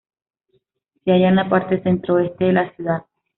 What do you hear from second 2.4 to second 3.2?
de la ciudad.